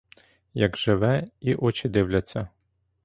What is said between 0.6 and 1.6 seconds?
живе— і